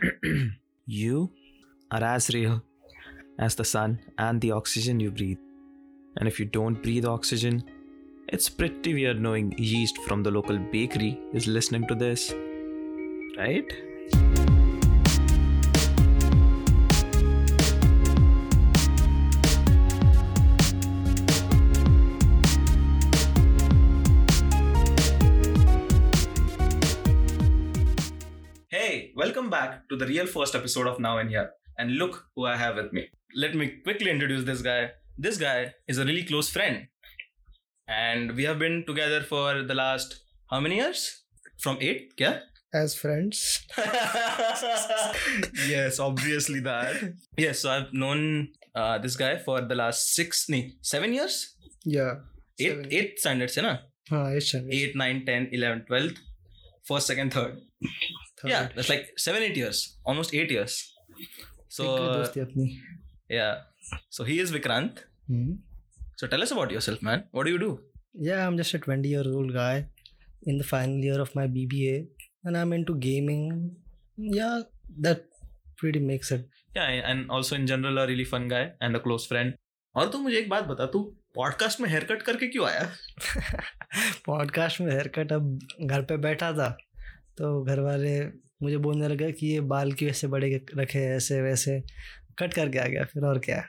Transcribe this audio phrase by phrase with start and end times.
[0.86, 1.30] you
[1.90, 2.62] are as real
[3.38, 5.38] as the sun and the oxygen you breathe.
[6.16, 7.64] And if you don't breathe oxygen,
[8.28, 12.34] it's pretty weird knowing yeast from the local bakery is listening to this.
[13.36, 14.41] Right?
[29.52, 32.76] back to the real first episode of Now and Here and look who I have
[32.76, 33.08] with me.
[33.36, 34.92] Let me quickly introduce this guy.
[35.18, 36.86] This guy is a really close friend.
[37.86, 41.24] And we have been together for the last how many years?
[41.58, 42.12] From eight?
[42.18, 42.40] Yeah?
[42.72, 43.66] As friends.
[45.68, 47.14] yes, obviously that.
[47.36, 51.56] Yes, so I've known uh, this guy for the last six, nee seven years?
[51.84, 52.14] Yeah.
[52.58, 52.86] Eight, seven.
[52.90, 53.76] eight standards, yeah?
[54.08, 54.74] Huh, eight standards.
[54.74, 56.18] Eight,
[56.84, 57.60] first second, third.
[58.42, 58.50] Third.
[58.50, 60.94] Yeah, that's like seven, eight years, almost eight years.
[61.68, 62.26] So, uh,
[63.28, 63.60] yeah.
[64.10, 64.98] So he is Vikrant.
[65.30, 65.54] Mm-hmm.
[66.16, 67.24] So tell us about yourself, man.
[67.30, 67.80] What do you do?
[68.14, 69.86] Yeah, I'm just a 20 year old guy
[70.42, 72.08] in the final year of my BBA,
[72.44, 73.76] and I'm into gaming.
[74.16, 74.62] Yeah,
[75.00, 75.26] that
[75.76, 76.48] pretty makes it.
[76.74, 79.54] Yeah, and also in general a really fun guy and a close friend.
[79.96, 81.02] और तू मुझे एक बात बता तू
[81.34, 82.90] podcast में hair cut करके क्यों आया
[84.26, 86.76] पॉडकास्ट में हेयर कट अब घर पे बैठा था
[87.38, 88.26] तो घर वाले
[88.62, 91.82] मुझे बोलने लगे कि ये बाल क्यों ऐसे बड़े रखे ऐसे वैसे।
[92.38, 93.66] कट करके आ गया फिर और क्या?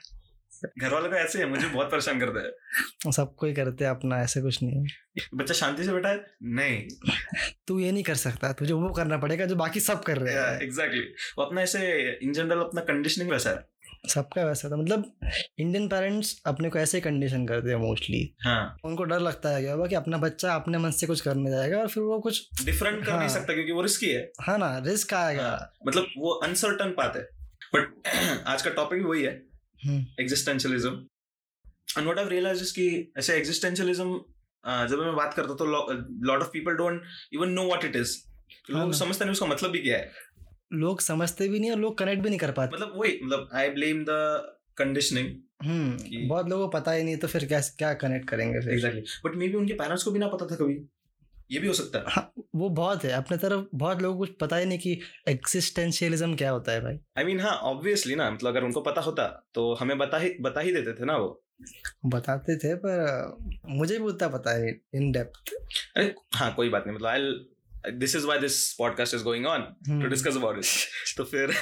[0.78, 4.20] घर वालों का ऐसे है मुझे बहुत परेशान करता है। सबको ही करते हैं अपना
[4.20, 4.86] ऐसे कुछ नहीं है।
[5.34, 6.26] बच्चा शांति से बैठा है?
[6.42, 6.88] नहीं।
[7.68, 10.60] तू ये नहीं कर सकता तुझे वो करना पड़ेगा जो बाकी सब कर रहे हैं।
[10.60, 11.38] Exactly exactly.
[11.38, 13.73] वो अपना ऐसे इन जनरल अपना कंडीशनिंग वैसा है।
[14.04, 15.04] सबका वैसा था। मतलब
[15.58, 19.86] इंडियन पेरेंट्स अपने को ऐसे कंडीशन करते हैं मोस्टली हाँ। उनको डर लगता है क्या
[19.86, 23.10] कि अपना बच्चा अपने मन से कुछ करने जाएगा और फिर वो कुछ डिफरेंट कर
[23.10, 26.94] नहीं हाँ। सकता क्योंकि वो रिस्की है। हाँ ना रिस्क आएगा हाँ, मतलब वो अनसर्टन
[26.96, 27.20] पाते
[27.74, 28.08] बट
[28.46, 29.32] आज का टॉपिक वही है।
[30.20, 30.90] Existentialism
[31.98, 34.20] and what I realise कि ऐसे एग्जिस्टेंशियलिज्म
[34.90, 38.16] जब मैं बात करता तो lot of people don't even know what it is
[38.70, 40.10] लोग समझते नहीं उसका मतलब भी क्या है।
[40.72, 43.68] लोग समझते भी नहीं और लोग कनेक्ट भी नहीं कर पाते। मतलब वही मतलब I
[43.70, 44.16] blame the
[44.78, 45.28] conditioning
[45.62, 48.72] hmm बहुत लोगों को पता ही नहीं तो फिर क्या क्या कनेक्ट करेंगे फिर?
[48.72, 50.84] एग्जैक्टली बट मे बी उनके पेरेंट्स को भी ना पता था कभी।
[51.50, 54.36] ये भी हो सकता है। हाँ वो बहुत है। अपने तरफ़ बहुत लोगों को कुछ
[54.40, 58.50] पता ही नहीं कि एक्सिस्टेंशियलिज्म क्या होता है भाई। आई मीन हाँ ऑब्वियसली ना मतलब
[58.50, 61.40] अगर उनको पता होता तो हमें बता ही बता ही देते थे ना वो।
[62.06, 63.36] बताते थे पर
[63.68, 65.54] मुझे भी उतना पता है इन डेप्थ
[65.96, 67.20] अरे हाँ कोई बात नहीं मतलब I
[67.92, 71.54] this is why this podcast is going on to discuss about it तो फिर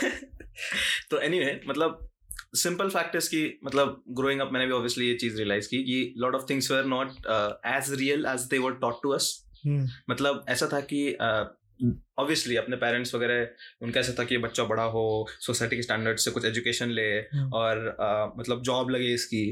[1.10, 2.08] तो एनीवे मतलब
[2.56, 6.14] सिंपल फैक्ट इज़ कि मतलब ग्रोइंग अप मैंने भी ऑब्वियसली ये चीज़ रियलाइज़ की कि
[6.18, 7.26] lot of things were not
[7.66, 9.32] as real as they were taught to us
[9.66, 11.08] मतलब ऐसा था कि
[12.18, 15.04] ऑब्वियसली अपने पेरेंट्स वगैरह उनका ऐसा था कि बच्चा बड़ा हो
[15.40, 19.44] सोसाइटी के स्टैंडर्ड से कुछ एजुकेशन ले हम्म। और uh, मतलब जॉब लगे इसकी.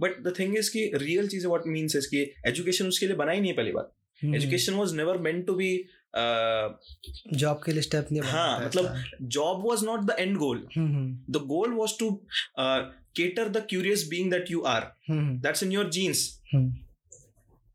[0.00, 3.40] बट द थिंग इज़ कि रियल चीज़ व्हाट मीन्स इज़ कि एजुकेशन उसके लिए बनाई
[3.40, 5.70] नहीं है पहली बात। Education was never meant to be
[6.16, 10.66] job के लिए स्टेप नहीं हाँ, मतलब job was not the end goal
[11.30, 12.10] the goal was to
[12.58, 15.90] cater the curious being that you are that's in your
[16.54, 16.72] hmm.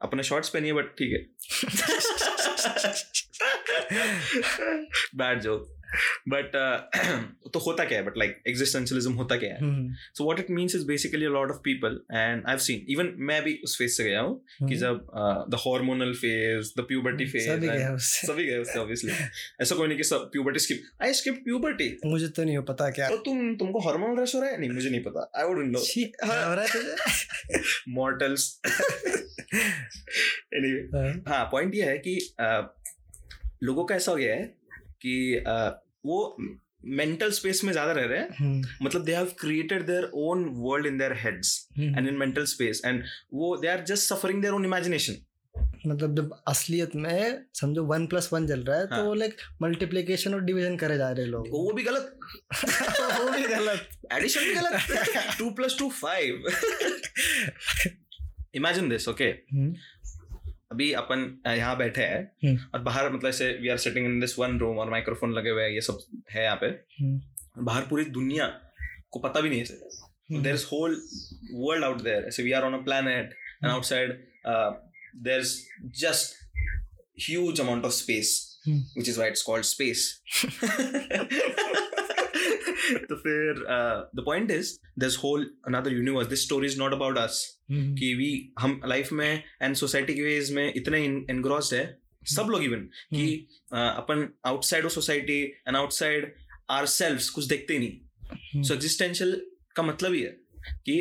[0.01, 1.19] अपने शॉर्ट्स पहनिए बट ठीक है।
[5.15, 5.82] Bad joke
[6.29, 6.51] but
[7.53, 8.05] तो होता क्या है?
[8.05, 9.71] बट लाइक एग्जिस्टेंशियलिज्म होता क्या है?
[10.13, 13.41] So what it means is basically lot of people and I have seen even मैं
[13.43, 15.07] भी उस फ़ेज़ से गया हूँ कि हम्म। जब
[15.49, 19.11] the hormonal phase the puberty phase सभी गए उससे। सभी गए उससे ऑब्वियसली
[19.61, 23.09] ऐसा कोई नहीं कि सब puberty skip I skip puberty मुझे तो नहीं पता क्या।
[23.09, 24.59] तो तुम तुमको हार्मोनल रश हो रहा है?
[24.59, 27.21] नहीं मुझे नहीं पता। आई वुडंट नो हो है
[27.89, 28.61] मॉर्टल्स
[30.53, 32.19] एनीवे हाँ, हाँ पॉइंट ये है कि
[33.63, 34.62] लोगों का ऐसा हो गया है
[35.05, 35.43] कि
[36.05, 36.35] वो
[36.93, 40.87] मेंटल स्पेस में ज़्यादा रह रहे हैं। हम्म, मतलब they have created their own world
[40.87, 41.97] in their heads hmm.
[41.97, 43.03] And in mental space and
[43.33, 45.21] वो they are just suffering their own imagination
[45.87, 50.33] मतलब जब असलियत में समझो वन प्लस वन चल रहा है हाँ। तो लाइक मल्टीप्लीकेशन
[50.33, 52.19] और डिवीज़न करे जा रहे लोग। वो भी गलत।
[52.59, 56.47] वो भी गलत। एडिशन भी गलत। Two plus two five
[58.55, 59.73] imagine this okay hmm,
[60.73, 64.37] अभी अपन यहाँ बैठे हैं हम्म। और बाहर मतलब ऐसे we are sitting in this
[64.39, 65.99] one room और माइक्रोफोन लगे हुए हैं ये सब
[66.31, 68.47] है यहाँ पे हम्म, बाहर पूरी दुनिया
[69.11, 71.01] को पता भी नहीं है। There is whole
[71.53, 73.71] world out there ऐसे we are on a planet and.
[73.71, 74.11] Outside
[75.25, 75.57] there is
[76.01, 76.41] just
[77.19, 78.31] huge amount of space.
[78.67, 80.07] Which is why it's called space
[82.83, 83.63] तो फिर
[84.15, 87.41] the point is this whole another universe this story is not about us
[87.71, 91.85] कि we हम life में and society के ways में इतने engrossed है
[92.31, 96.33] सब लोग इवन कि uh, upon outside of society and outside
[96.71, 99.41] our self कुछ देखते ही नहीं सो एग्जिस्टेंशियल
[99.75, 100.37] का मतलब ही है
[100.87, 100.95] कि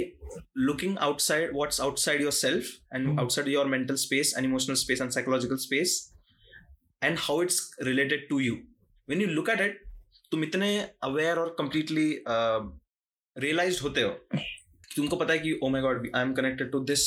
[0.59, 3.19] looking outside what's outside your self and Hmm.
[3.21, 5.97] Outside your mental space and emotional space and psychological space
[7.03, 9.83] and how it's related to you when you look at it
[10.33, 12.25] तुम इतने अवेयर और completely
[13.37, 16.81] realise होते हो कि तुमको पता है कि ओ my God I am connected to
[16.81, 17.05] this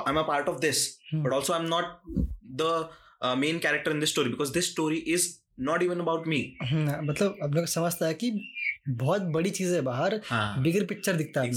[0.00, 0.98] I am a part of this.
[1.14, 1.84] But also I am not
[2.60, 2.90] the
[3.38, 5.28] main character in this story because this story is
[5.60, 8.30] not even about me मतलब अब लोग समझता है कि
[8.88, 11.48] बहुत बड़ी चीज़ है बाहर बिगर पिक्चर दिखता है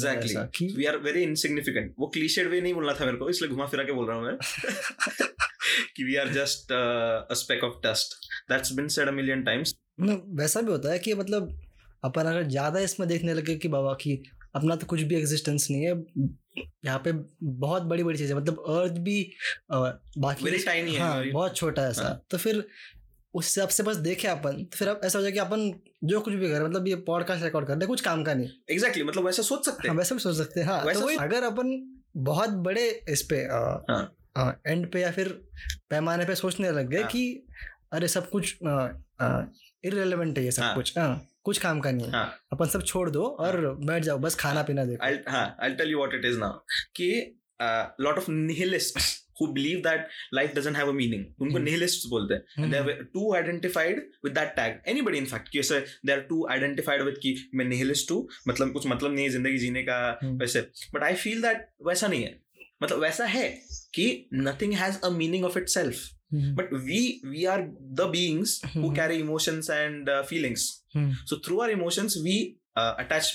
[0.56, 3.66] कि वी आर वेरी इनसिग्निफिकेंट वो क्लीशेड वे नहीं बोलना था मेरे को इसलिए घुमा
[3.66, 4.38] फिरा के बोल रहा हूँ मैं।
[5.96, 8.16] कि we are just a speck of dust
[8.52, 11.60] that's been said a million times वैसा भी होता है कि मतलब
[12.04, 14.24] अपन अगर ज़्यादा इसमें देखने लगे कि बाबा की
[14.56, 15.94] अपना तो कुछ भी एग्जिस्टेंस नहीं है
[16.86, 17.12] यहाँ पे
[17.44, 19.32] बहुत बड़ी बड़ी चीज़ें मतलब अर्थ भी
[19.72, 22.64] बाकी tiny है, हाँ बहुत छोटा है ऐसा। हाँ। तो फिर
[23.34, 25.72] उस हिसाब से बस देखे अपन। तो फिर अब ऐसा हो जाए कि अपन
[26.04, 29.04] जो कुछ भी करें मतलब ये पॉडकास्ट रिकॉर्ड कर रहे कुछ काम का नहीं। एग्जैक्टली
[29.04, 32.02] मतलब वैसा सोच सकते हैं। हाँ वैसे भी सोच सकते हैं। हाँ तो अगर अपन
[32.18, 34.17] बहुत बड़े इस पे हाँ।
[34.68, 35.28] एंड पे या फिर
[35.90, 37.24] पैमाने पे सोचने लग गए कि
[37.94, 42.40] अरे सब कुछ इरेलीवेंट है ये सब कुछ। हाँ, कुछ काम का नहीं है। हाँ,
[42.52, 45.98] अपन सब छोड़ दो और हाँ, बैठ जाओ बस खाना पीना देखो। I tell you
[45.98, 46.60] what it is now
[46.96, 47.10] कि
[48.02, 49.00] lot of nihilist
[49.42, 53.04] who believe that life doesn't have a meaning उनको हम्म। निहिलिस्ट बोलते हैं। They have
[53.14, 57.36] to identified with that tag anybody in fact you they are to identified with कि
[57.56, 60.62] मैं nihilist हूँ मतलब कुछ मतलब नहीं है ज़िंदगी जीने का हम्म। वैसे।
[60.94, 62.40] बट आई फील दैट वैसा नहीं है।
[62.84, 63.50] मतलब वैसा है
[63.94, 68.92] कि nothing has a meaning of it self but we we are the beings who
[68.92, 73.32] carry emotions and feelings so through our emotions we attach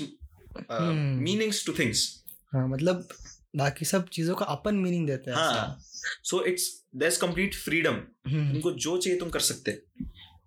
[0.71, 2.25] meanings to things
[2.55, 3.09] मतलब
[3.57, 5.79] बाकी सब चीज़ों का अपन मीनिंग देते हैं हाँ।
[6.23, 7.95] So it's this complete freedom
[8.29, 9.83] तुमको जो चाहिए तुम कर सकते।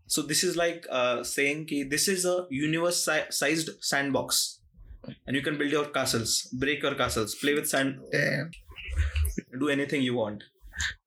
[0.07, 0.81] So this is like
[1.25, 3.05] same कि this is ours
[3.39, 4.59] size sand box
[5.09, 7.99] and you can build your castles break your castles play with sand
[9.39, 10.43] do thing you want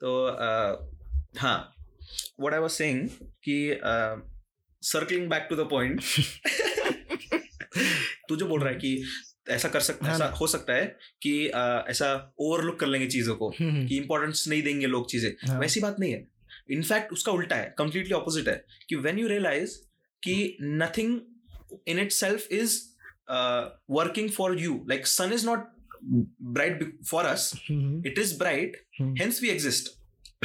[0.01, 0.77] तो uh,
[1.41, 1.75] हाँ.
[2.41, 3.09] What I was saying
[3.49, 3.57] कि
[4.83, 6.03] circling back to the point.
[8.29, 9.05] तू जो बोल रहा है कि
[9.49, 13.37] ऐसा कर सकता हाँ ऐसा हो सकता है कि uh, ऐसा ओवरलुक कर लेंगे चीज़ों
[13.37, 15.49] को हम्म, कि इंपॉर्टेंस नहीं देंगे लोग चीज़ें.
[15.49, 16.27] हाँ। वैसी बात नहीं है.
[16.71, 19.79] इनफैक्ट उसका उल्टा है कंप्लीटली ऑपोजिट है कि व्हेन यू रियलाइज़
[20.23, 21.21] कि nothing
[21.89, 22.81] in it self is
[23.91, 25.78] working for you like sun is not
[26.08, 29.92] bright for us hmm, it is bright hmm, hence we exist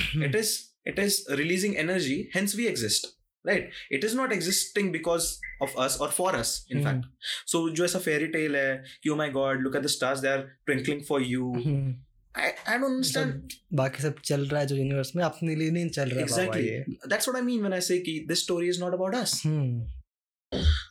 [0.01, 0.51] hmm, it is
[0.91, 3.09] it is releasing energy hence we exist
[3.45, 5.27] right it is not existing because
[5.67, 9.11] of us or for us in hmm, fact so जो ऐसा fairy tale है कि
[9.15, 11.95] oh my god look at the stars they are twinkling for you hmm,
[12.35, 15.71] I, I don't understand मतलब बाकी सब चल रहा है जो यूनिवर्स में अपने लिए
[15.71, 18.17] नहीं चल रहा है बाबा exactly ये that's what I mean when I say कि
[18.33, 19.37] this story is not about us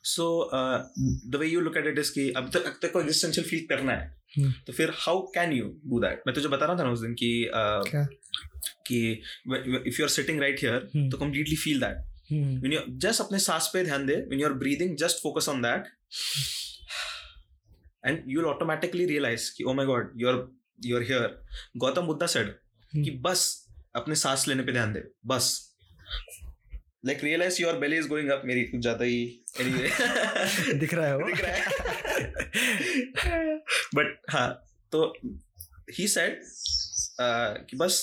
[0.05, 0.51] So
[1.31, 4.53] the way you look is की अब तक तक एग्जिस्टेंशियल फील करना है। hmm.
[4.67, 7.15] तो फिर how can you do that मैं तुझे बता रहा था ना उस दिन
[7.15, 7.31] की
[8.87, 11.97] कि if you are sitting right here तो completely feel that
[12.33, 15.63] when you just अपने सांस पे ध्यान दे। When you are breathing just focus on
[15.63, 15.83] that
[18.07, 20.47] and you will automatically realise कि ओ my God you are
[20.87, 21.43] you are here
[21.77, 23.05] Gautam Buddha said hmm.
[23.05, 25.72] कि बस अपने सांस लेने पे ध्यान दे। बस।
[27.05, 29.91] Like realize your belly is going up मेरी कुछ ज़्यादा ही anyway.
[30.81, 31.27] दिख रहा है वो?
[31.27, 31.65] दिख रहा है.
[33.95, 34.49] बट हाँ
[34.93, 35.13] तो
[35.99, 36.41] ही सेड
[37.69, 37.99] कि बस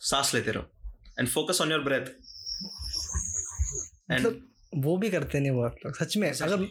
[0.00, 0.70] सांस लेते रहो
[1.18, 2.06] and focus on your breath
[4.10, 6.30] and मतलब वो भी करते नहीं बहुत लोग सच में.
[6.32, 6.66] अगर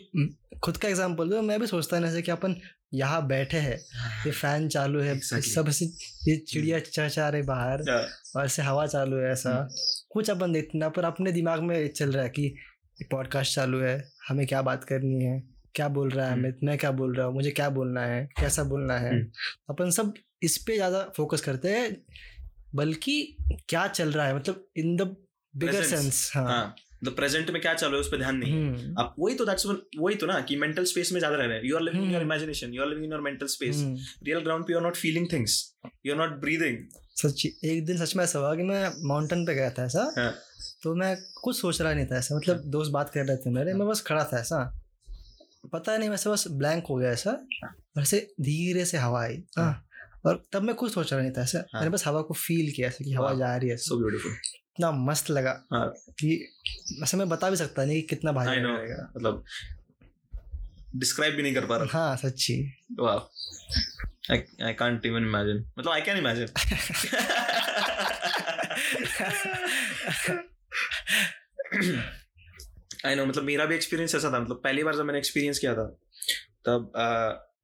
[0.63, 2.55] खुद का एग्जांपल दो मैं भी सोचता है ना जैसे कि अपन
[2.93, 3.77] यहाँ बैठे हैं
[4.25, 5.53] ये फ़ैन चालू है Exactly.
[5.53, 5.85] सब ऐसे
[6.27, 7.81] ये चिड़िया चहचहा रहे बाहर
[8.35, 9.69] और ऐसे हवा चालू है ऐसा।
[10.11, 12.55] कुछ अपन देखते ना पर अपने दिमाग में चल रहा है कि
[13.11, 15.43] पॉडकास्ट चालू है हमें क्या बात करनी है
[15.75, 18.63] क्या बोल रहा है हमें मैं क्या बोल रहा हूँ मुझे क्या बोलना है कैसा
[18.63, 19.21] बोलना है।
[19.69, 21.97] अपन सब इस पे ज़्यादा फोकस करते हैं
[22.75, 23.37] बल्कि
[23.69, 25.15] क्या चल रहा है मतलब इन द
[25.55, 28.53] बिगर सेंस हाँ। हाँ। द प्रेजेंट में क्या चल रहा है उस पर ध्यान नहीं
[28.53, 31.45] है। हम्म, आप वही तो दैट्स वही तो ना कि मेंटल स्पेस में ज़्यादा रह
[31.45, 32.31] रहे हैं। You are living in your hmm.
[32.31, 34.95] Imagination you are living in your mental space hmm, real ground पे you are not
[34.97, 35.63] feeling things
[36.05, 36.77] you are not breathing
[37.21, 40.31] सच्ची एक दिन सच में ऐसा हुआ कि मैं माउंटेन पे गया था ऐसा हाँ।
[40.83, 43.73] तो मैं कुछ सोच रहा नहीं था ऐसा। मतलब दोस्त बात कर रहे थे मेरे
[43.73, 44.63] मैं बस खड़ा था ऐसा।
[45.73, 47.37] पता नहीं वैसे बस ब्लैंक हो गया ऐसा।
[47.99, 49.73] ऐसे धीरे से हवा आई हाँ।
[50.25, 52.71] और तब मैं कुछ सोच रहा नहीं था ऐसा। हाँ। मैंने बस हवा को फील
[52.71, 54.31] किया ऐसे कि हवा जा रही है। सो ब्यूटीफुल
[54.71, 55.87] इतना मस्त लगा। हाँ।
[56.19, 56.35] कि
[57.03, 59.43] ऐसे मैं बता भी सकता नहीं कि कितना भारी आई लगेगा। मतलब
[60.95, 62.55] डिस्क्राइब भी नहीं कर पा रहा। हाँ सच्ची.
[64.31, 65.59] I, I can't even imagine.
[65.79, 66.49] मतलब I can imagine.
[73.05, 75.73] I know मतलब मेरा भी एक्सपीरियंस ऐसा था। मतलब पहली बार जब मैंने एक्सपीरियंस किया
[75.75, 75.85] था
[76.65, 76.91] तब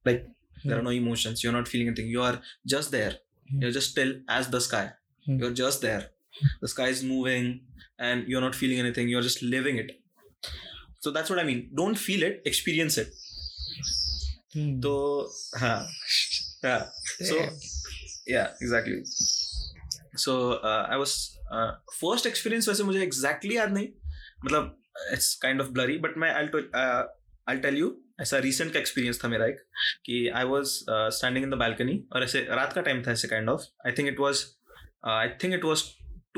[0.06, 0.18] like
[0.66, 3.18] there are no emotions you are not feeling anything you are just there
[3.52, 4.86] you are just still as the sky.
[5.26, 6.10] You are just there
[6.64, 7.54] the is moving
[8.00, 9.98] and you are not feeling anything you are just living it
[11.00, 13.10] so that's what i mean don't feel it experience it
[14.56, 14.92] hmm, तो
[15.58, 15.78] हाँ
[16.64, 16.84] yeah
[17.28, 17.36] so
[18.26, 19.02] yeah exactly
[20.16, 21.14] so uh, i was
[21.52, 23.88] uh, first experience वैसे मुझे exactly याद नहीं
[24.44, 24.74] मतलब
[25.14, 27.04] it's kind of blurry but मैं uh,
[27.50, 27.90] I'll tell you
[28.20, 29.60] ऐसा recent का experience था मेरा एक
[30.06, 33.28] कि I was uh, standing in the balcony और ऐसे रात का time था ऐसे
[33.28, 34.42] kind of I think it was
[35.06, 35.64] uh, I think it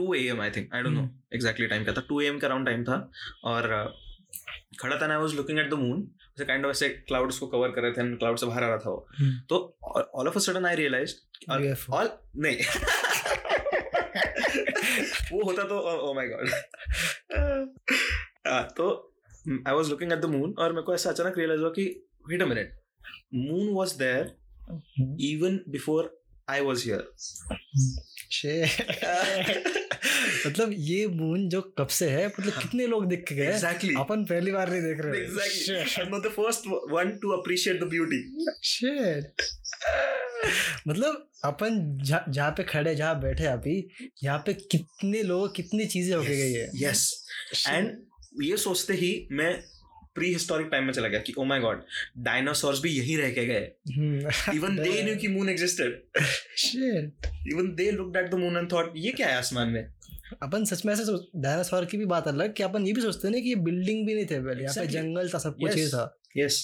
[0.01, 0.41] was 2 a.m.
[0.41, 0.75] I think.
[0.75, 2.07] I don't know exactly time क्या था.
[2.09, 2.41] 2 a.m.
[2.41, 3.11] का around टाइम था.
[3.45, 3.89] और uh,
[4.81, 7.47] खड़ा था ना I was looking at the moon ऐसे काइंड ऑफ़ ऐसे क्लाउड्स को
[7.47, 9.07] कवर कर रहे थे क्लाउड से बाहर आ रहा था वो.
[9.19, 9.79] हम्म, तो
[10.15, 11.15] all of a sudden I realize
[11.93, 12.57] all नहीं.
[15.33, 16.49] वो होता तो ओ माय गॉड
[18.77, 19.13] तो
[19.69, 22.43] I was looking at the moon और मेरे को ऐसा अचानक रियलाइज़ हुआ कि wait
[22.43, 22.73] a minute
[23.35, 24.37] moon was there
[25.21, 27.13] even before I was here.
[30.47, 32.27] मतलब ये मून जो कब से है?
[32.27, 36.35] मतलब कितने लोग देख के गए एग्जैक्टली अपन पहली बार नहीं देख रहे not the
[36.37, 38.21] first one to appreciate the beauty.
[38.63, 39.25] Shit.
[40.89, 43.89] मतलब अपन जहाँ पे खड़े जहाँ बैठे अभी
[44.25, 46.71] यहाँ पे कितने लोग कितनी चीज़ें होके गई है?
[46.83, 47.05] Yes.
[47.69, 47.91] And
[48.43, 49.63] ये सोचते ही मैं
[50.15, 51.83] प्री हिस्टोरिक टाइम में चला गया कि ओ माय गॉड
[52.19, 53.71] डायनासोर्स भी यहीं रह के गए.
[54.55, 56.03] इवन दे न्यू कि moon existed
[56.59, 57.30] Shit.
[57.53, 59.83] Even they looked at the moon and thought ये क्या है आसमान में
[60.43, 63.35] अपन सच में ऐसे डायनासोर की भी बात अलग कि अपन ये भी सोचते हैं
[63.35, 64.87] ना कि ये बिल्डिंग भी नहीं थे पहले यहाँ पे.
[64.93, 65.95] जंगल था सब कुछ Yes.
[65.95, 66.05] था
[66.37, 66.61] yes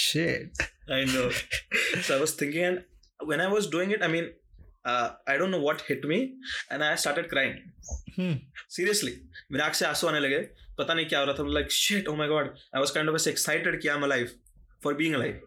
[0.00, 0.60] Shit.
[0.96, 1.22] I know.
[2.08, 4.28] so I was thinking, and when I was doing it, I mean,
[4.84, 6.18] uh, I don't know what hit me,
[6.70, 7.56] and I started crying.
[8.18, 8.36] Hmm
[8.76, 9.12] Seriously,
[9.52, 10.38] मेरे आँख से आँसू आने लगे
[10.78, 13.18] पता नहीं क्या हो रहा था like shit oh my god I was kind of
[13.20, 14.32] as excited कि I'm alive
[14.86, 15.40] for being alive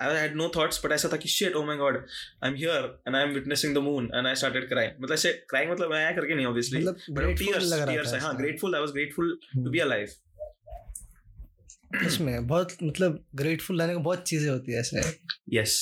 [0.00, 1.96] I had no thoughts but ऐसा था कि shit oh my god
[2.42, 4.08] I'm here and I'm witnessing the moon.
[4.14, 4.92] And I started crying.
[5.00, 8.82] मतलब ऐसे crying मतलब मैं करके नहीं रहा tears था है हाँ ऐसा। grateful I
[8.84, 9.28] was grateful
[9.64, 10.10] to be alive.
[12.04, 15.02] सच में बहुत मतलब ग्रेटफुल रहने को बहुत चीज़ें होती है ऐसे।
[15.56, 15.76] Yes.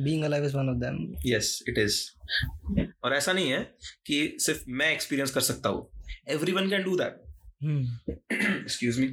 [0.00, 1.96] Being alive is one of them yes it is
[3.04, 3.58] और ऐसा नहीं है
[4.06, 5.90] कि सिर्फ़ मैं एक्सपीरियंस कर सकता हूँ।
[6.52, 7.22] Everyone can do that
[8.32, 9.06] excuse me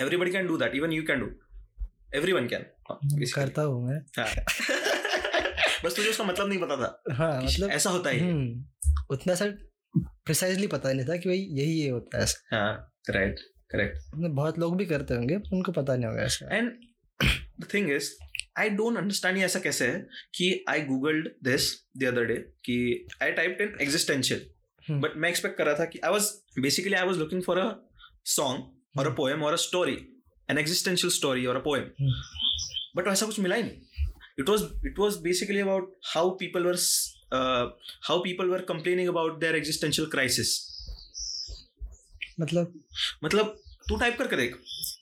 [0.00, 1.26] everybody can do that even you can do
[2.32, 2.64] everyone can
[3.34, 3.98] करता हूँ मैं।
[5.84, 8.64] बस तुझे उसका मतलब नहीं पता था। हाँ मतलब ऐसा होता है हम्म,
[9.10, 9.46] उतना सा
[9.96, 13.40] प्रिसाइजली पता नहीं था कि भाई यही ये होता है। ऐसा हाँ करेक्ट
[13.70, 16.70] करेक्ट बहुत लोग भी करते होंगे उनको पता नहीं होगा ऐसा। And
[17.60, 18.10] the thing is
[18.58, 19.98] I don't understand ये ऐसा कैसे है
[20.34, 24.46] कि I googled this the other day कि I typed in existential.
[25.00, 27.70] But मैं एक्सपेक्ट कर रहा था कि I was basically I was looking for a
[28.26, 29.96] song और अ। पोएम और a story
[30.50, 31.84] an existential story और अ पोएम।
[32.96, 34.06] बट वैसा कुछ मिला ही नहीं.
[34.38, 36.76] It was it was basically about how people were
[38.02, 40.58] how people were complaining about their existential crisis
[42.40, 42.80] मतलब?
[43.24, 44.56] मतलब तू टाइप करके देख.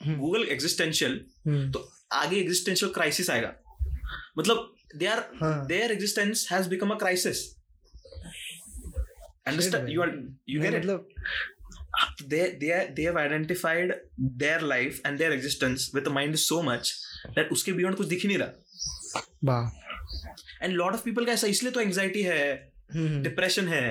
[0.07, 3.55] गूगल एग्जिस्टेंशियल हम्म, तो आगे एग्जिस्टेंशियल क्राइसिस आएगा.
[4.39, 5.67] मतलब दे आर हाँ.
[5.95, 7.39] existence has become a crisis.
[9.49, 9.85] Understand?
[9.85, 10.13] भाई। you are
[10.53, 10.75] you it?
[10.75, 11.09] मतलब
[12.29, 13.93] they they are, they have identified
[14.39, 16.93] their life and their existence with the mind so much
[17.37, 21.47] that उसके beyond कुछ दिख ही नहीं रहा वाह and lot of people का ऐसा
[21.47, 22.43] इसलिए तो anxiety है
[22.95, 23.83] हम्म, depression है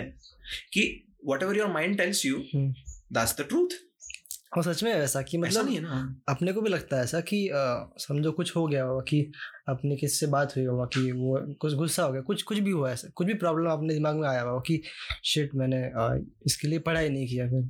[0.73, 0.85] कि
[1.29, 2.73] whatever your mind tells you hmm.
[3.17, 3.83] that's the truth
[4.57, 7.03] और सच में ऐसा कि ऐसा मतलब नहीं है ना अपने को भी लगता है
[7.03, 7.39] ऐसा कि
[7.99, 9.19] समझो कुछ हो गया होगा कि
[9.69, 12.91] अपने किससे बात हुई होगा कि वो कुछ गुस्सा हो गया कुछ कुछ भी हुआ
[12.91, 14.81] ऐसा कुछ भी प्रॉब्लम अपने दिमाग में आया होगा कि
[15.31, 17.69] शिट मैंने अ, इसके लिए पढ़ाई नहीं किया फिर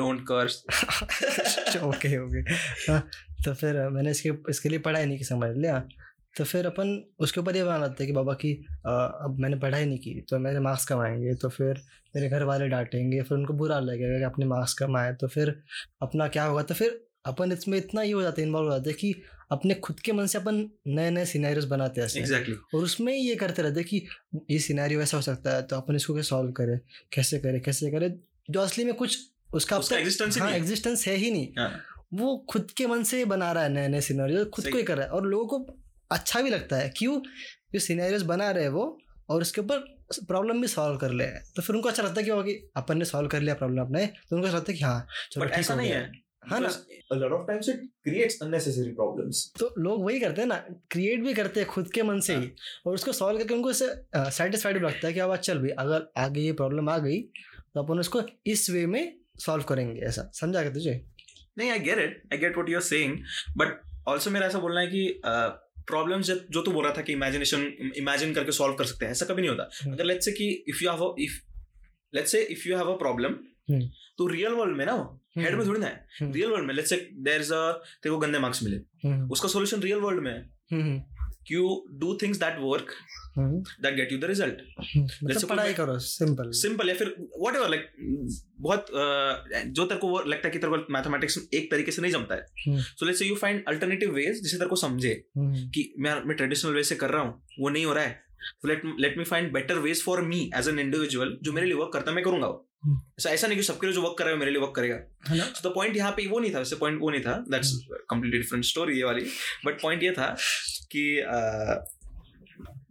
[0.00, 0.56] don't curse.
[1.82, 2.42] ओके ओके
[3.44, 5.78] तो फिर मैंने इसके इसके लिए पढ़ाई नहीं की समझ लिया।
[6.36, 6.88] तो फिर अपन
[7.18, 8.52] उसके ऊपर ये बना लेते हैं कि बाबा की
[8.86, 8.90] अ,
[9.24, 11.80] अब मैंने पढ़ाई नहीं की तो मेरे मार्क्स कम आएँगे तो फिर
[12.16, 15.54] मेरे घर वाले डांटेंगे फिर उनको बुरा लगेगा कि अपने मार्क्स कम आए तो फिर
[16.02, 16.62] अपना क्या होगा?
[16.62, 19.74] तो फिर अपन इसमें इतना ही हो जाता है इन्वॉल्व हो जाते हैं कि अपने
[19.74, 22.54] खुद के मन से अपन नए नए सिनेरियोज बनाते हैं। Exactly.
[22.74, 24.06] और उसमें ही ये करते रहते हैं कि
[24.50, 26.78] ये सिनेरियो ऐसा हो सकता है तो अपन इसको कैसे सॉल्व करें?
[27.12, 27.60] कैसे करें?
[27.60, 28.20] कैसे करें?
[28.50, 29.18] जो असली में कुछ
[29.56, 31.70] उसका उसका existence ही हाँ नहीं है। एग्जिस्टेंस है ही नहीं। हाँ।
[32.14, 34.96] वो खुद के मन से बना रहा है नए नए सिनेरियो खुद को ही कर
[34.96, 35.78] रहा है। और लोगों को
[36.10, 37.20] अच्छा भी लगता है क्यों?
[37.72, 38.98] जो सिनेरियोज बना रहे हैं वो
[39.30, 39.78] और उसके ऊपर
[40.26, 43.28] प्रॉब्लम भी सॉल्व कर ले। तो फिर उनको अच्छा लगता है कि अपन ने सॉल्व
[43.28, 45.90] कर लिया प्रॉब्लम अपने तो उनको अच्छा लगता है कि हाँ चलो ठीक ऐसा नहीं
[45.90, 46.10] है।
[46.46, 46.68] हाँ ना?
[49.58, 50.56] तो लोग वही करते हैं ना
[50.90, 52.50] क्रिएट भी करते हैं खुद के मन से ही।
[52.86, 56.40] और उसको सॉल्व करके उनको इससे सेटिस्फाइड लगता है कि अब चल भाई अगर आगे
[56.40, 57.20] ये प्रॉब्लम आ गई
[57.74, 61.00] तो अपन उसको इस वे में सॉल्व करेंगे ऐसा। समझा क्या तुझे?
[61.58, 63.18] नहीं I get it I get what you are saying
[63.56, 67.12] but also मेरा ऐसा बोलना है कि प्रॉब्लम uh, जो तू बोल रहा था कि
[67.12, 70.32] इमेजिनेशन इमेजिन करके सॉल्व कर सकते हैं ऐसा कभी नहीं होता। हम्म। अगर लेट्स से
[70.32, 71.40] कि if you have if
[72.14, 73.36] let's say if you have a problem
[74.18, 74.92] तो रियल वर्ल्ड में ना
[75.38, 78.18] हेड में थोड़ी ना है। रियल वर्ल्ड में let's say there is a तेरे को
[78.18, 78.76] गंदे मार्क्स मिले।
[79.32, 80.40] उसका सॉल्यूशन रियल वर्ल्ड में है।
[81.50, 81.68] You
[82.02, 82.92] do things that work
[83.36, 83.54] hmm.
[83.84, 84.60] that get you the result.
[85.24, 87.86] मतलब पढ़ाई करो सिंपल सिंपल या फिर वट एवर लाइक
[88.60, 92.12] बहुत जो तेरे को वो लगता है कि तेरे को मैथमेटिक्स एक तरीके से नहीं
[92.12, 96.14] जमता है। So let's say you find alternative ways जिसे तेरे को समझे कि मैं
[96.24, 98.24] मैं ट्रेडिशनल वे से कर रहा हूँ वो नहीं हो रहा है।
[98.66, 101.92] Let let me find better ways for me as an individual जो मेरे लिए वर्क
[101.92, 102.65] करता है मैं करूँगा वो।
[103.18, 104.96] ऐसा ऐसा नहीं कि सबके लिए जो वर्क कर रहा है मेरे लिए वर्क करेगा।
[105.36, 107.72] तो द पॉइंट यहाँ पे वो नहीं था। वैसे पॉइंट वो नहीं था। दैट्स
[108.10, 109.24] कंप्लीटली डिफरेंट स्टोरी ये वाली।
[109.66, 110.34] बट पॉइंट ये था
[110.92, 111.22] कि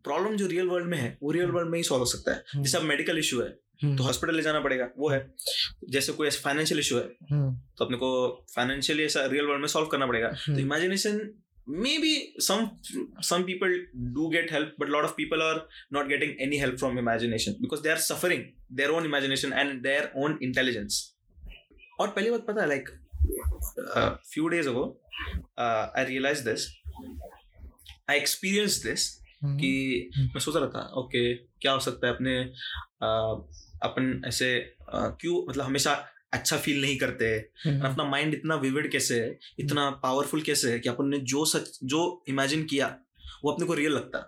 [0.03, 2.63] प्रॉब्लम जो रियल वर्ल्ड में है वो रियल वर्ल्ड में ही सॉल्व हो सकता है।
[2.63, 3.49] जैसे अब मेडिकल इशू है
[3.85, 5.19] तो हॉस्पिटल ले जाना पड़ेगा। वो है।
[5.89, 8.11] जैसे कोई ऐसा फाइनेंशियल इशू है तो अपने को
[8.55, 11.19] फाइनेंशियली ऐसा रियल वर्ल्ड में सॉल्व करना पड़ेगा। तो imagination
[11.67, 13.79] may be simple
[14.15, 17.81] do get help but lot of people are not getting any help from imagination because
[17.81, 21.01] they are suffering their own imagination and their own intelligence
[22.00, 22.89] और पहली बात पता है like
[24.34, 24.86] few days ago
[25.60, 26.67] I realize this
[28.10, 29.10] I experience this
[29.45, 33.34] कि मैं सोच रहा था ओके क्या हो सकता है अपने uh,
[33.84, 34.50] अपन ऐसे
[34.95, 35.93] uh, क्यों मतलब हमेशा
[36.38, 37.38] अच्छा फील नहीं करते
[37.68, 41.80] अपना माइंड इतना विविड कैसे है इतना पावरफुल कैसे है कि अपन ने जो सच
[41.84, 42.88] जो इमेजिन किया
[43.44, 44.20] वो अपने को रियल लगता।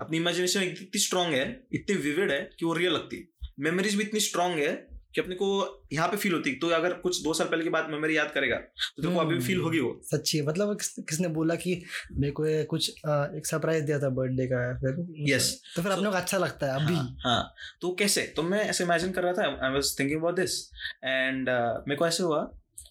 [0.00, 3.26] अपनी इमेजिनेशन इतनी स्ट्रांग है इतनी विविड है कि वो रियल लगती।
[3.60, 5.46] मेमोरीज भी इतनी स्ट्रांग है कि अपने को
[5.92, 8.56] यहाँ पे फील होती। तो अगर कुछ दो साल पहले की बात मेमोरी याद करेगा
[8.56, 12.32] तो देखो अभी भी फील होगी वो। सच्ची है। मतलब किस, किसने बोला कि मेरे
[12.32, 16.16] को कुछ आ, एक सरप्राइज़ दिया था बर्थडे का फिर यस तो फिर अपने को
[16.16, 18.22] अच्छा लगता है अभी। हाँ, हाँ। तो कैसे?
[18.36, 20.60] तो मैं ऐसे इमेजिन कर रहा था I was thinking about this
[21.04, 22.42] and मेरे को ऐसे हुआ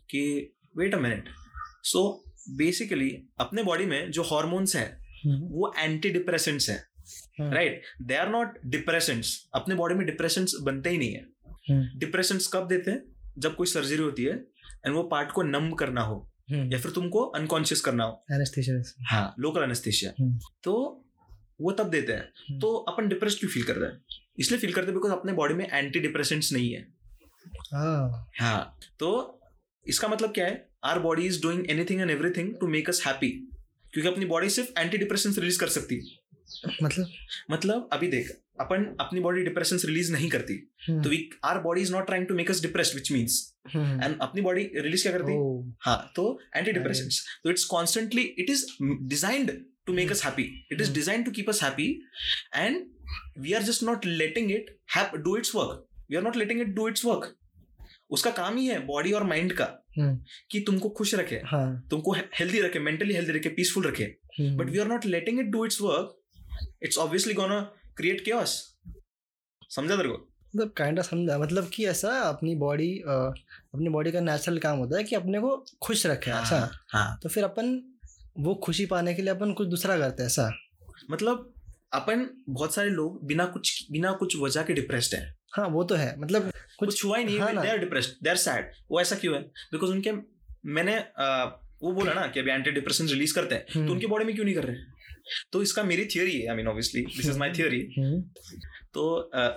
[0.10, 0.22] कि
[0.78, 1.30] wait a minute
[1.86, 2.02] so
[2.58, 3.10] basically
[3.40, 4.88] अपने बॉडी में जो हॉर्मोन्स है
[5.26, 6.78] वो एंटी डिप्रेसेंट्स है।
[7.42, 11.26] Right they are not depressants अपने बॉडी में डिप्रेसेंट्स बनते ही नहीं है।
[11.72, 13.04] डिप्रेशन हम्म। कब देते हैं?
[13.38, 14.34] जब कोई सर्जरी होती है
[14.86, 16.16] एंड वो पार्ट को नम करना हो
[16.52, 20.12] हम्म। या फिर तुमको अनकॉन्शियस करना हो। एनेस्थीसिया हाँ लोकल एनेस्थीसिया
[20.64, 20.74] तो
[21.62, 24.02] वो तब देते हैं। हम्म। तो अपन डिप्रेस क्यों फील कर रहे हैं?
[24.40, 26.82] इसलिए फील करते हैं बिकॉज़ अपने बॉडी में एंटी डिप्रेसेंट्स नहीं है।
[27.74, 29.40] हाँ।, हाँ तो
[29.86, 30.68] इसका मतलब क्या है?
[30.84, 33.30] Our body is doing anything and everything to make us happy
[33.94, 36.19] क्योंकि अपनी बॉडी सिर्फ़ एंटी डिप्रेशन रिलीज़ कर सकती है।
[36.84, 37.12] मतलब?
[37.52, 38.30] मतलब अभी देख
[38.62, 41.04] अपन अपनी बॉडी डिप्रेशन रिलीज़ नहीं करती। hmm.
[41.04, 44.42] तो we are body is not trying to make us depressed which means and अपनी
[44.42, 45.34] बॉडी रिलीज़ क्या करती?
[45.34, 45.74] Oh.
[45.86, 47.10] हाँ तो एंटी डिप्रेशन
[47.44, 49.52] तो it's constantly it is designed
[49.86, 51.90] to make us happy it is designed to keep us happy
[52.56, 52.86] and
[53.40, 54.78] we are just not letting it
[55.16, 57.36] do its work we are not letting it do its work
[58.12, 59.66] उसका काम ही है body और mind का
[60.00, 60.16] hmm.
[60.52, 61.88] कि तुमको खुश रखे हाँ.
[61.92, 64.06] तुमको हेल्दी रखे मेंटली हेल्दी रखे पीसफुल रखे.
[64.40, 66.16] But we are not letting it do its work
[66.84, 68.78] it's obviously gonna create chaos
[69.70, 70.34] समझा तेरे को?
[70.56, 73.00] मतलब काइंड ऑफ़ समझा। मतलब कि ऐसा अपनी बॉडी
[73.74, 77.20] अपनी बॉडी का नेचुरल काम होता है कि अपने को खुश रखे हाँ, ऐसा। हाँ.
[77.24, 77.98] तो फिर अपन
[78.38, 80.52] वो खुशी पाने के लिए अपन कुछ दूसरा करते हैं ऐसा।
[81.12, 81.54] मतलब
[81.94, 85.96] अपन बहुत सारे लोग बिना कुछ बिना कुछ वजह के डिप्रेस्ड हैं। हाँ वो तो
[85.96, 89.16] है। मतलब कुछ, कुछ हुआ ही नहीं they are depressed they are sad वो ऐसा
[89.16, 89.42] क्यों है?
[89.42, 90.12] बिकॉज़ उनके
[90.66, 91.46] मैंने आ,
[91.84, 94.36] वो बोला ना कि अभी एंटी डिप्रेशन रिलीज़ करते हैं। तो हम्म। उनकी बॉडी में
[94.36, 94.76] क्यों नहीं कर रहे?
[94.76, 94.94] हैं
[95.52, 97.82] तो इसका मेरी थियोरी है I mean obviously this is my theory
[98.94, 99.52] तो uh,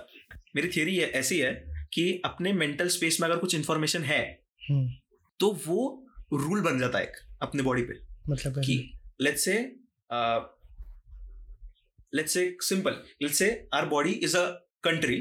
[0.55, 1.53] मेरी थियोरी ऐसी है
[1.93, 4.21] कि अपने मेंटल स्पेस में अगर कुछ इंफॉर्मेशन है
[4.61, 4.87] हम्म।
[5.39, 5.81] तो वो
[6.33, 8.75] रूल बन जाता है अपने बॉडी पे मतलब कि
[9.21, 9.57] let's say
[12.13, 14.45] let's say simple let's say our body is a
[14.83, 15.17] country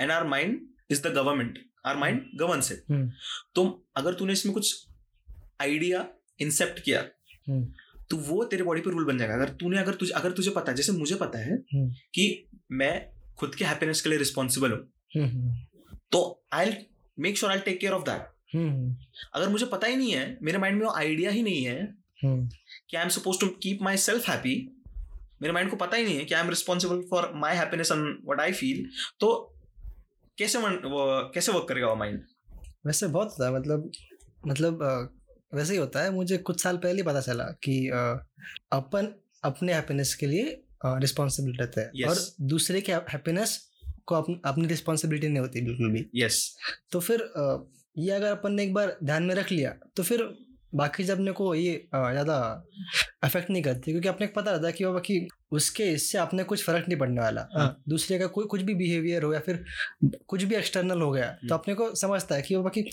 [0.00, 2.74] and our mind is the government our mind govern से
[3.54, 3.64] तो
[3.96, 4.74] अगर तूने इसमें कुछ
[5.60, 6.06] आइडिया
[6.40, 7.04] इंसेप्ट किया
[7.46, 7.72] हम्म।
[8.10, 10.70] तो वो तेरे बॉडी पे रूल बन जाएगा। अगर तूने अगर तुझे अगर तुझे पता
[10.70, 12.94] है जैसे मुझे पता है हम्म। कि मैं
[13.38, 14.80] खुद के हैप्पीनेस के लिए रिस्पॉन्सिबल हूँ।
[15.16, 16.72] हम्म, हम्म। तो I
[17.18, 18.32] make sure I take care of that
[19.34, 22.96] अगर मुझे पता ही नहीं है मेरे माइंड में वो आइडिया ही नहीं है कि
[22.96, 24.54] I am suppose to keep myself happy
[25.42, 28.06] मेरे माइंड को पता ही नहीं है कि I am responsible for my happiness and
[28.24, 28.86] what I feel
[29.20, 29.32] तो
[30.38, 32.22] कैसे वो कैसे वर्क करेगा वो माइंड
[32.86, 33.90] वैसे बहुत होता है मतलब
[34.46, 34.78] मतलब
[35.52, 37.76] वैसे ही होता है मुझे कुछ साल पहले पता चला कि
[38.72, 39.12] अपन
[39.44, 42.08] अपने हैप्पीनेस के लिए रिस्पॉन्सिबल रहते हैं yes.
[42.08, 43.58] और दूसरे के हैप्पीनेस
[44.06, 46.90] को अपनी अपनी रिस्पॉन्सिबिलिटी नहीं होती बिल्कुल भी यस yes.
[46.92, 47.28] तो फिर
[47.96, 50.28] ये अगर अपन ने एक बार ध्यान में रख लिया तो फिर
[50.72, 52.36] बाकी जब अपने को ये ज़्यादा
[53.24, 56.44] अफेक्ट नहीं करती क्योंकि अपने को पता रहता है कि बाबा कि उसके इससे अपने
[56.44, 57.82] कुछ फ़र्क नहीं पड़ने वाला हाँ.
[57.88, 59.64] दूसरे का कोई कुछ भी बिहेवियर हो या फिर
[60.26, 62.84] कुछ भी एक्सटर्नल हो गया तो हम्म। अपने को समझता है कि बाबा कि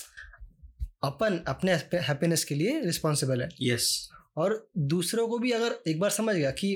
[1.04, 1.74] अपन अपने
[2.10, 4.18] हैप्पीनेस के लिए रिस्पॉन्सिबल है यस yes.
[4.38, 6.70] और दूसरों को भी अगर एक बार समझ गया कि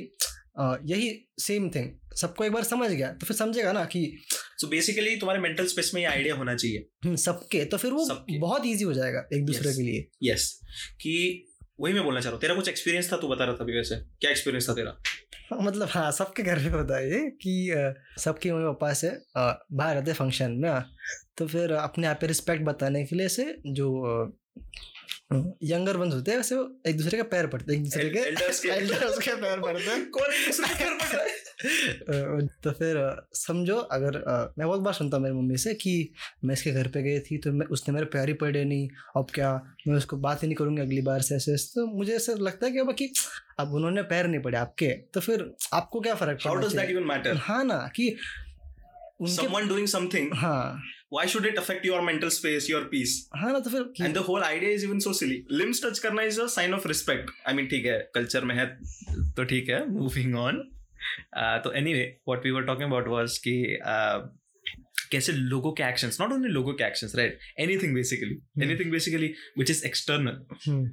[0.59, 1.09] आ, यही
[1.39, 5.15] सेम थिंग सबको एक बार समझ गया तो फिर समझेगा ना कि सो so बेसिकली
[5.15, 8.65] तुम्हारे मेंटल स्पेस में ये आइडिया होना चाहिए हम्म, सबके तो फिर वो सबके। बहुत
[8.65, 9.77] इजी हो जाएगा एक दूसरे Yes.
[9.77, 11.01] के लिए यस yes.
[11.01, 11.13] कि
[11.79, 13.75] वही मैं बोलना चाह रहा हूँ तेरा कुछ एक्सपीरियंस था तू बता रहा था अभी
[13.75, 14.97] वैसे क्या एक्सपीरियंस था तेरा
[15.51, 17.53] हाँ, मतलब हाँ सबके घर पे होता है ये कि
[18.19, 20.69] सबके मम्मी पापा से बाहर रहते फ़ंक्शन में
[21.37, 23.85] तो फिर अपने आप पे रिस्पेक्ट बताने के लिए से जो
[25.63, 26.55] यंगर वंस होते हैं वैसे
[26.89, 30.33] एक दूसरे के पैर पड़ते हैं एक दूसरे के Elders के- पैर पड़ते हैं कौन
[30.33, 31.47] एक दूसरे के पैर पड़ रहा है?
[32.63, 34.11] तो फिर समझो अगर
[34.57, 36.13] मैं बहुत बार सुनता हूँ मेरी मम्मी से कि
[36.45, 39.27] मैं इसके घर पे गई थी तो मैं उसने मेरे पैर ही पड़े नहीं अब
[39.35, 42.33] क्या मैं उसको बात ही नहीं करूँगी अगली बार से ऐसे ऐसे। तो मुझे ऐसा
[42.33, 43.13] लगता है कि बाकी
[43.59, 47.37] अब उन्होंने पैर नहीं पड़े आपके तो फिर आपको क्या फ़र्क even matter?
[47.37, 48.15] हाँ ना कि
[49.25, 53.13] Someone doing something, हाँ why should it affect your mental space, your peace?
[53.35, 55.43] हाँ ना तो फिर And the whole idea is even so silly.
[55.49, 57.31] Limbs touch करना is a sign of respect.
[57.47, 58.65] I mean ठीक है culture में है
[59.37, 60.59] तो ठीक है moving on.
[61.37, 64.19] Uh, तो anyway what we were talking about was कि uh,
[65.11, 68.63] कैसे लोगों के actions not only लोगों के actions right anything basically Hmm.
[68.67, 69.29] anything basically
[69.61, 70.89] which is external hmm,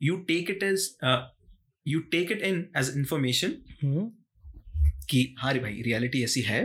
[0.00, 1.18] you take it as uh,
[1.86, 4.08] you take it in as हम्म,
[5.10, 6.60] कि हाँ रे भाई रियलिटी ऐसी है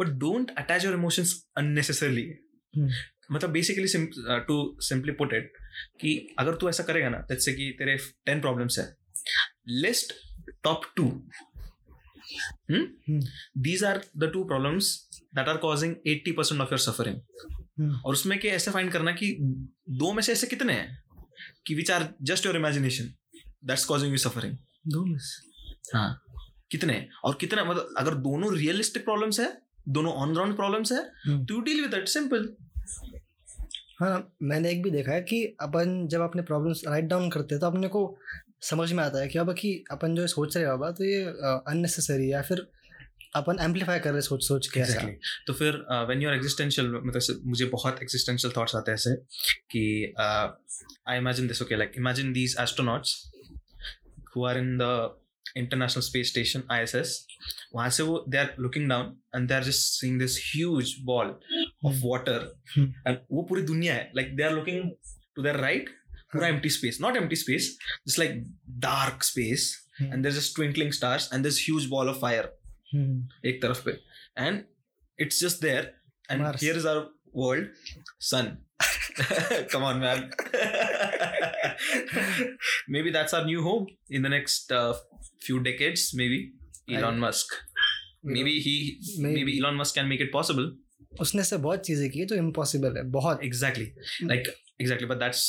[0.00, 2.34] but don't attach your emotions unnecessarily
[3.32, 3.86] मतलब basically
[4.46, 5.52] to simply put it
[6.00, 8.96] कि अगर तू ऐसा करेगा ना जैसे कि तेरे टेन प्रॉब्लम्स है
[9.68, 10.12] list
[10.64, 11.30] top two
[13.58, 17.20] these are the two problems that are causing eighty percent of your suffering
[18.04, 19.36] और उसमें के ऐसे फाइंड करना कि
[19.90, 21.02] दो में से ऐसे कितने हैं?
[21.66, 23.04] कि which are just your imagination
[23.64, 24.56] that's causing you suffering
[24.86, 25.50] दो में से।
[25.98, 26.22] हाँ।
[26.70, 27.06] कितने?
[27.24, 29.50] और कितना मतलब अगर दोनों रियलिस्टिक प्रॉब्लम्स है
[29.88, 32.48] दोनों ऑन ग्राउंड प्रॉब्लम्स है। तो you deal with it simple
[34.00, 37.60] हाँ मैंने एक भी देखा है कि अपन जब अपने प्रॉब्लम्स राइट डाउन करते हैं
[37.60, 38.02] तो अपने को
[38.62, 41.22] समझ में आता है कि अब कि अपन जो सोच रहे हैं बाबा तो ये
[41.24, 42.66] अननेसेसरी है या फिर
[43.36, 45.12] अपन एम्पलीफाई कर रहे सोच सोच के एग्जैक्टली
[45.46, 49.14] तो फिर व्हेन यूर एग्जिस्टेंशियल मतलब मुझे बहुत एग्जिस्टेंशियल थॉट्स आते हैं ऐसे
[49.70, 50.14] कि
[51.08, 53.14] I imagine this okay like imagine these astronauts
[54.36, 54.88] who are in the
[55.56, 57.26] international space station ISS
[57.74, 61.34] वहाँ से वो they are looking down and they are just seeing this huge ball
[61.86, 62.46] of water.
[62.78, 64.10] And वो पूरी दुनिया है.
[64.16, 64.90] Like they are looking
[65.36, 65.88] to their right
[66.32, 67.76] पूरा empty space not empty space
[68.08, 68.42] just like
[68.86, 69.74] dark space.
[70.02, 72.52] And there just twinkling stars and this huge ball of fire
[73.46, 73.98] एक तरफ़ पे.
[74.38, 74.62] And
[75.18, 75.92] it's just there
[76.30, 77.68] and here is our world
[78.20, 78.56] sun
[79.70, 80.30] come on man.
[82.87, 84.93] maybe that's our new home in the next uh,
[85.47, 86.39] few decades maybe
[86.89, 87.55] elon I- musk
[88.23, 88.75] maybe he
[89.19, 89.33] Maybe.
[89.39, 90.71] maybe elon musk can make it possible
[91.21, 93.85] उसने से बहुत चीजें की है जो impossible है बहुत exactly
[94.31, 94.47] like
[94.85, 95.43] exactly but that's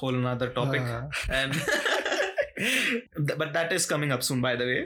[0.00, 1.02] whole another topic हाँ,
[1.40, 4.80] and but that is coming up soon by the way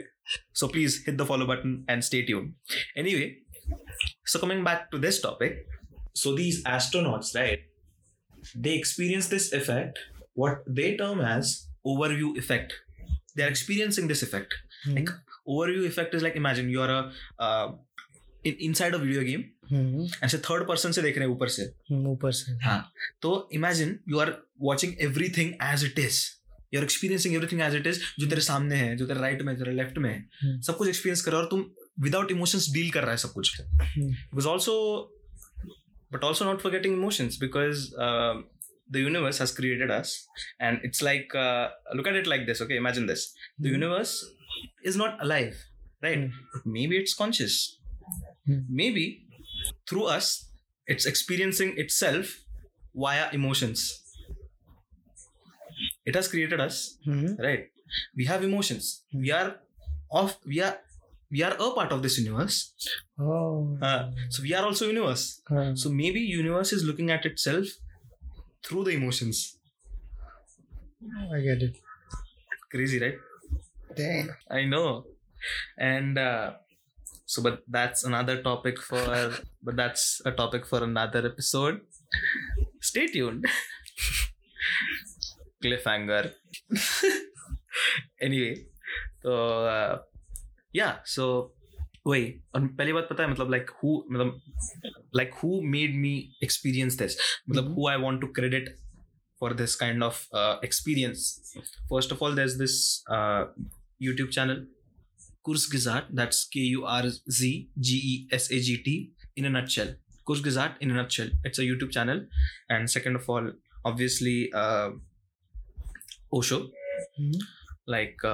[0.61, 2.53] so please hit the follow button and stay tuned
[3.03, 3.27] anyway
[4.33, 5.57] so coming back to this topic
[6.13, 7.65] so these astronauts right
[8.67, 9.99] they experience this effect
[10.36, 11.52] what they term as
[11.86, 12.74] overview effect.
[13.36, 14.54] They're experiencing this effect.
[14.84, 15.10] Hmm, like
[15.54, 17.00] overview effect is like imagine you're a
[17.46, 17.66] uh,
[18.68, 19.44] inside a video game
[20.24, 22.92] ऐसे third person से देख रहे हैं ऊपर से। हम्म, ऊपर से। हाँ।
[23.22, 26.20] तो imagine you are watching everything as it is
[26.74, 29.54] you are experiencing everything as it is जो तेरे सामने है जो तेरे राइट में
[29.58, 31.64] तेरे लेफ़्ट में है। हम्म। सब कुछ एक्सपीरियंस कर रहा है और तुम
[32.00, 33.60] विदाउट इमोशंस डील कर रहा है सब कुछ।
[33.98, 34.74] Because also
[36.12, 37.88] but also not forgetting emotions because
[38.92, 40.28] the universe has created us
[40.60, 43.34] and it's like uh, look at it like this okay imagine this.
[43.58, 43.80] The hmm.
[43.80, 44.14] universe
[44.84, 45.56] is not alive
[46.02, 46.18] right?
[46.18, 46.72] Hmm.
[46.76, 47.78] Maybe it's conscious.
[48.46, 48.60] Hmm.
[48.68, 49.26] Maybe
[49.88, 50.50] through us
[50.86, 52.38] it's experiencing itself
[52.94, 53.98] via emotions.
[56.04, 57.40] It has created us mm-hmm.
[57.42, 57.68] right?
[58.16, 59.04] We have emotions.
[59.14, 59.56] We are
[60.10, 60.76] of we are
[61.30, 62.74] we are a part of this universe.
[63.18, 63.78] Oh.
[63.80, 65.40] Uh, so we are also universe.
[65.50, 65.74] Uh.
[65.74, 67.66] so maybe universe is looking at itself
[68.64, 69.58] through the emotions.
[71.32, 71.76] I get it.
[72.70, 73.14] crazy right?
[73.96, 74.30] Damn.
[74.50, 75.04] i know.
[75.76, 76.52] And uh,
[77.26, 81.80] so but that's another topic for but that's a topic for another episode.
[82.80, 83.44] Stay tuned.
[85.62, 86.32] Cliffhanger.
[88.20, 88.66] Anyway
[89.22, 89.98] so uh,
[90.72, 91.52] yeah so
[92.06, 94.40] वही और पहली बात पता है मतलब like who मतलब
[95.16, 97.16] like who made me experience this
[97.48, 98.74] मतलब who I want to credit
[99.40, 100.20] for this kind of
[100.64, 101.54] experience
[101.90, 103.04] first of all there is this
[104.02, 104.66] YouTube channel
[105.72, 108.96] Kurzgesagt that's K U R G G E S A G T
[109.38, 109.94] in a nutshell
[110.44, 112.26] Kurzgesagt in a nutshell it's a YouTube channel
[112.70, 113.52] and second of all
[113.86, 114.38] obviously
[116.32, 116.58] Osho
[117.88, 118.26] like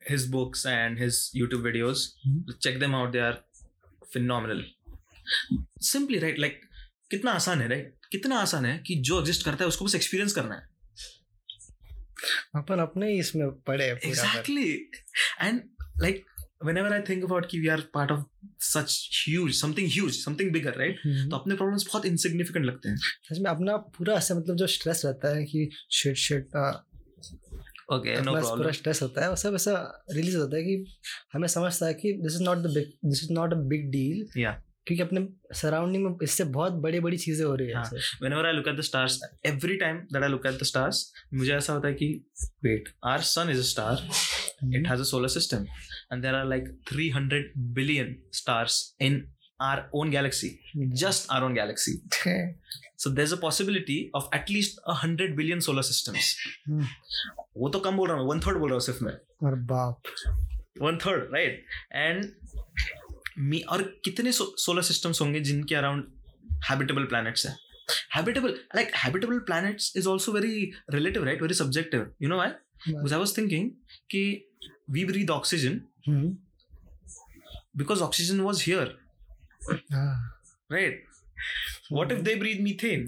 [0.00, 2.14] his books and his YouTube videos.
[2.26, 2.58] Mm-hmm.
[2.60, 3.12] Check them out.
[3.12, 3.38] They are
[4.12, 4.62] phenomenal.
[5.80, 6.60] Simply right, like
[7.10, 7.86] कितना आसान है right?
[8.12, 10.70] कितना आसान है कि जो exist करता है उसको बस एक्सपीरियंस करना है
[12.56, 14.68] अपन अपने ही इसमें पड़े exactly
[15.42, 15.62] and
[16.02, 16.24] like
[16.64, 18.24] when I think about कि we are part of
[18.64, 22.96] such huge something huge something bigger right तो अपने प्रॉब्लम्स बहुत इनसिग्निफिकेंट लगते हैं
[23.32, 25.68] इसमें अपना पूरा ऐसा मतलब जो स्ट्रेस रहता है कि
[26.00, 26.56] शिट शिट
[31.34, 34.26] हमें समझता है कि this is not this is not a big deal
[34.86, 37.74] क्योंकि अपने सराउंडिंग में इससे बहुत बड़ी बड़ी चीज़ें हो रही है
[38.82, 42.24] stars every time that I look at the stars मुझे ऐसा होता है कि
[42.64, 44.08] wait our sun is a star
[44.74, 45.66] it has a solar system
[46.12, 47.42] and there are like 300
[47.74, 49.24] billion stars in
[49.62, 50.50] our own galaxy,
[51.02, 51.94] just our own galaxy.
[52.96, 56.28] So there's a possibility of at least a hundred billion solar systems.
[56.68, 56.86] Hmm.
[57.56, 59.12] वो तो कम बोल रहा हूँ one third बोल रहा हूँ सिर्फ़ मैं।
[59.46, 60.12] और बाप।
[60.82, 62.32] One third right and
[63.50, 66.06] me और कितने सोलर सिस्टम्स होंगे जिनके अराउंड
[66.70, 67.56] हैबिटेबल प्लैनेट्स है?
[68.14, 72.50] Habitable like habitable planets is also very relative right very subjective you know why
[72.88, 73.70] because I was thinking
[74.10, 74.22] कि
[74.90, 76.36] we breathe oxygen hmm.
[77.76, 78.96] Because oxygen was here
[79.70, 81.04] right
[81.92, 83.06] what if they breathe methane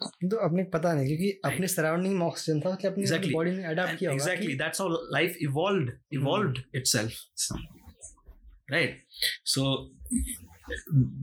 [0.00, 3.98] तो अपने पता नहीं क्योंकि अपने surrounding में oxygen था मतलब अपने बॉडी में अडैप्ट
[3.98, 7.48] किया होगा exactly that's how life evolved evolved itself
[8.72, 9.04] right
[9.46, 9.64] so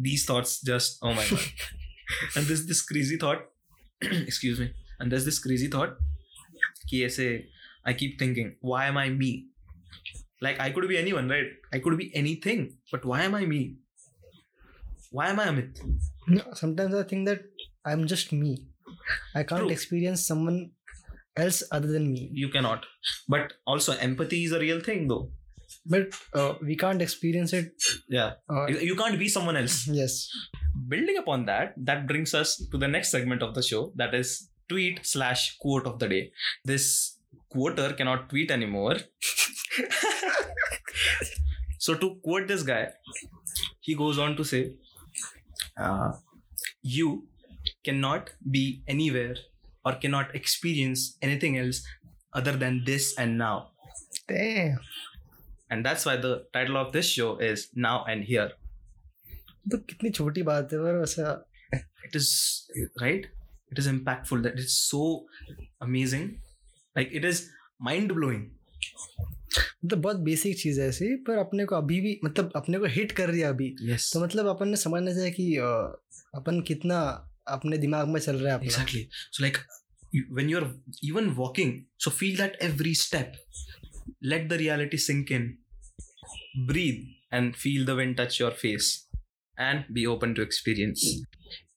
[0.04, 3.52] these thoughts just oh my God and this this crazy thought
[4.02, 5.98] excuse me and this this crazy thought
[6.90, 7.28] कि ऐसे
[7.88, 9.32] I keep thinking why am I me
[10.44, 13.64] like I could be anyone right I could be anything but why am I me
[15.18, 15.72] why am I Amit
[16.38, 17.42] No, sometimes I think that
[17.90, 18.52] I'm just me.
[19.40, 19.74] I can't True.
[19.76, 20.60] experience someone
[21.44, 22.22] else other than me.
[22.42, 22.82] you cannot
[23.34, 25.26] but also empathy is a real thing though
[25.94, 26.06] But
[26.40, 27.68] uh, we can't experience it.
[28.18, 30.14] yeah Uh, you, you can't be someone else yes.
[30.94, 34.30] building upon that that brings us to the next segment of the show that is
[34.74, 36.24] tweet slash quote of the day
[36.72, 36.86] this
[37.56, 38.96] quoter cannot tweet anymore
[41.86, 42.84] so to quote this guy
[43.90, 44.62] he goes on to say
[45.77, 46.13] uh,
[46.83, 47.27] you
[47.85, 49.37] cannot be anywhere
[49.85, 51.83] or cannot experience anything else
[52.33, 53.71] other than this and now
[54.29, 54.79] Damn.
[55.71, 58.51] and that's why the title of this show is now and here
[59.71, 61.33] तो कितनी छोटी बात है पर वैसा
[62.09, 62.29] it is
[63.01, 63.27] right
[63.73, 65.27] it is impactful that it's so
[65.87, 66.25] amazing
[66.97, 67.43] like it is
[67.89, 68.51] mind blowing
[69.58, 73.12] मतलब बहुत basic चीज़ है ऐसी पर अपने को अभी भी मतलब अपने को हिट
[73.12, 74.14] कर रही है अभी। Yes.
[74.14, 75.56] तो मतलब अपन ने समझना चाहिए कि
[76.36, 77.00] अपन कितना
[77.48, 79.58] अपने दिमाग में चल रहा है exactly so like
[80.32, 83.34] when you are even walking so feel that every step
[84.24, 85.58] let the reality sink in
[86.58, 89.10] breathe and feel the wind touch your face
[89.60, 91.04] and be open to experience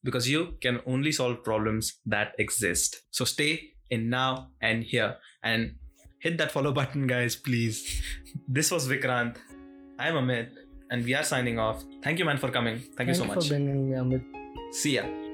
[0.04, 3.50] because you can only solve problems that exist so stay
[3.92, 5.87] in now and here and
[6.18, 8.02] hit that follow button guys please.
[8.46, 9.36] This was vikrant.
[9.98, 10.48] I'm amit
[10.90, 11.84] and we are signing off.
[12.02, 12.80] Thank you man for coming.
[12.96, 13.50] Thank, you so for much.
[13.50, 14.24] me, Amit.
[14.72, 15.27] see ya